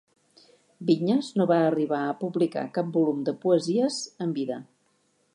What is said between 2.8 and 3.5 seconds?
volum de